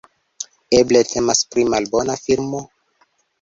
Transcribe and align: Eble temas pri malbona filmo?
Eble 0.77 1.01
temas 1.09 1.41
pri 1.51 1.67
malbona 1.75 2.17
filmo? 2.23 2.63